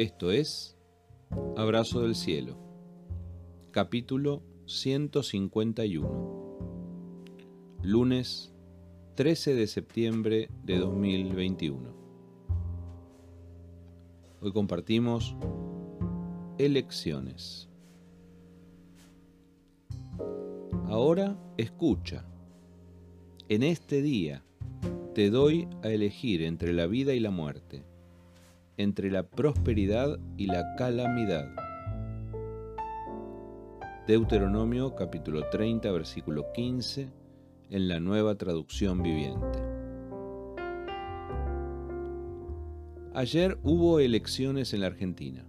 [0.00, 0.78] Esto es
[1.58, 2.56] Abrazo del Cielo,
[3.70, 7.28] capítulo 151,
[7.82, 8.50] lunes
[9.16, 11.94] 13 de septiembre de 2021.
[14.40, 15.36] Hoy compartimos
[16.56, 17.68] elecciones.
[20.86, 22.24] Ahora escucha.
[23.50, 24.42] En este día
[25.14, 27.84] te doy a elegir entre la vida y la muerte
[28.82, 31.54] entre la prosperidad y la calamidad.
[34.06, 37.10] Deuteronomio capítulo 30 versículo 15
[37.68, 39.58] en la nueva traducción viviente.
[43.12, 45.44] Ayer hubo elecciones en la Argentina.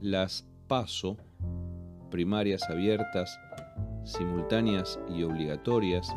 [0.00, 1.16] Las PASO,
[2.10, 3.38] primarias abiertas,
[4.04, 6.12] simultáneas y obligatorias,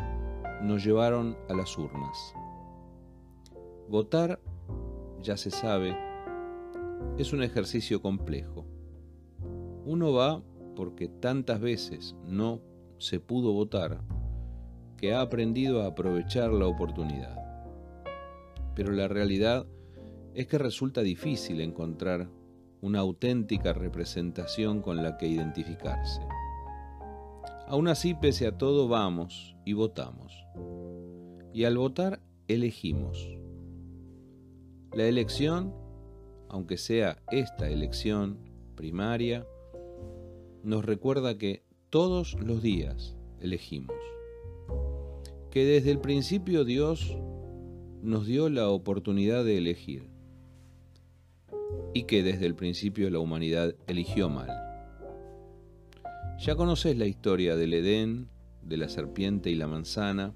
[0.63, 2.33] nos llevaron a las urnas.
[3.87, 4.39] Votar
[5.21, 5.95] ya se sabe,
[7.17, 8.65] es un ejercicio complejo.
[9.85, 10.41] Uno va
[10.75, 12.61] porque tantas veces no
[12.97, 14.01] se pudo votar
[14.97, 17.37] que ha aprendido a aprovechar la oportunidad.
[18.75, 19.65] Pero la realidad
[20.33, 22.29] es que resulta difícil encontrar
[22.81, 26.21] una auténtica representación con la que identificarse.
[27.67, 30.33] Aún así, pese a todo, vamos y votamos.
[31.53, 33.38] Y al votar, elegimos.
[34.93, 35.71] La elección,
[36.49, 38.39] aunque sea esta elección
[38.75, 39.45] primaria,
[40.63, 43.95] nos recuerda que todos los días elegimos.
[45.51, 47.15] Que desde el principio Dios
[48.01, 50.09] nos dio la oportunidad de elegir.
[51.93, 54.49] Y que desde el principio la humanidad eligió mal.
[56.39, 58.27] Ya conoces la historia del Edén,
[58.63, 60.33] de la serpiente y la manzana,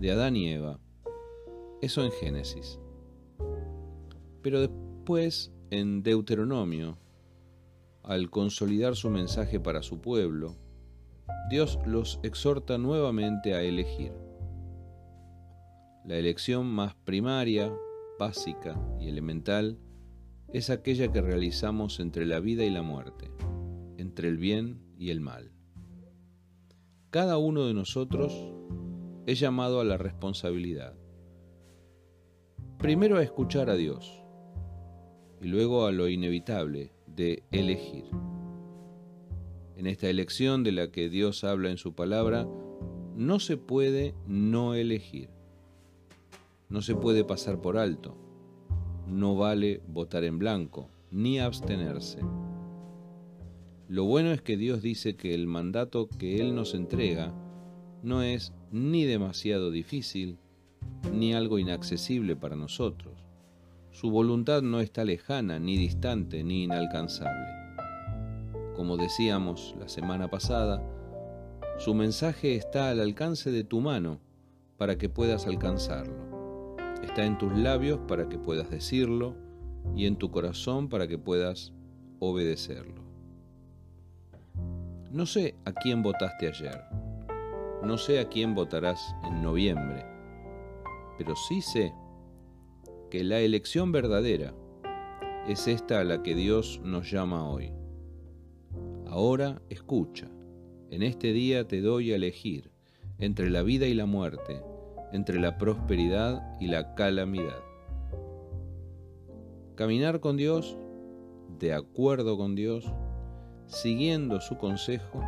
[0.00, 0.80] de Adán y Eva.
[1.80, 2.81] Eso en Génesis.
[4.42, 6.98] Pero después, en Deuteronomio,
[8.02, 10.56] al consolidar su mensaje para su pueblo,
[11.48, 14.12] Dios los exhorta nuevamente a elegir.
[16.04, 17.72] La elección más primaria,
[18.18, 19.78] básica y elemental
[20.52, 23.30] es aquella que realizamos entre la vida y la muerte,
[23.98, 25.52] entre el bien y el mal.
[27.10, 28.34] Cada uno de nosotros
[29.26, 30.94] es llamado a la responsabilidad.
[32.78, 34.21] Primero a escuchar a Dios
[35.42, 38.04] y luego a lo inevitable de elegir.
[39.76, 42.46] En esta elección de la que Dios habla en su palabra,
[43.16, 45.30] no se puede no elegir.
[46.68, 48.16] No se puede pasar por alto.
[49.08, 52.20] No vale votar en blanco, ni abstenerse.
[53.88, 57.34] Lo bueno es que Dios dice que el mandato que Él nos entrega
[58.02, 60.38] no es ni demasiado difícil,
[61.12, 63.31] ni algo inaccesible para nosotros.
[63.92, 67.46] Su voluntad no está lejana, ni distante, ni inalcanzable.
[68.74, 70.82] Como decíamos la semana pasada,
[71.78, 74.18] su mensaje está al alcance de tu mano
[74.78, 76.76] para que puedas alcanzarlo.
[77.02, 79.36] Está en tus labios para que puedas decirlo
[79.94, 81.74] y en tu corazón para que puedas
[82.18, 83.02] obedecerlo.
[85.10, 86.80] No sé a quién votaste ayer,
[87.84, 90.06] no sé a quién votarás en noviembre,
[91.18, 91.92] pero sí sé
[93.12, 94.54] que la elección verdadera
[95.46, 97.70] es esta a la que Dios nos llama hoy.
[99.06, 100.30] Ahora escucha,
[100.88, 102.72] en este día te doy a elegir
[103.18, 104.62] entre la vida y la muerte,
[105.12, 107.60] entre la prosperidad y la calamidad.
[109.74, 110.78] Caminar con Dios,
[111.58, 112.90] de acuerdo con Dios,
[113.66, 115.20] siguiendo su consejo,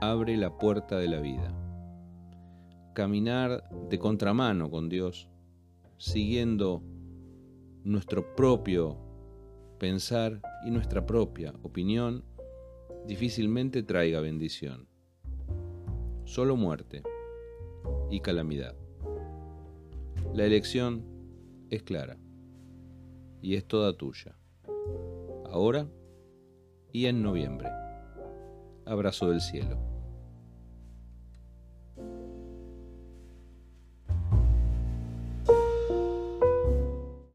[0.00, 1.54] abre la puerta de la vida.
[2.94, 5.28] Caminar de contramano con Dios,
[5.98, 6.82] siguiendo
[7.84, 8.98] nuestro propio
[9.78, 12.24] pensar y nuestra propia opinión,
[13.06, 14.88] difícilmente traiga bendición.
[16.24, 17.02] Solo muerte
[18.10, 18.74] y calamidad.
[20.34, 21.04] La elección
[21.70, 22.18] es clara
[23.40, 24.36] y es toda tuya.
[25.46, 25.88] Ahora
[26.92, 27.68] y en noviembre.
[28.84, 29.95] Abrazo del cielo.